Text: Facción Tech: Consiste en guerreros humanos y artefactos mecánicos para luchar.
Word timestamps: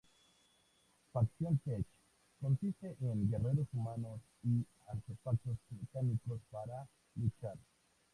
Facción 1.13 1.59
Tech: 1.63 1.85
Consiste 2.41 2.97
en 3.01 3.29
guerreros 3.29 3.67
humanos 3.71 4.19
y 4.41 4.65
artefactos 4.91 5.55
mecánicos 5.79 6.41
para 6.49 6.87
luchar. 7.17 7.55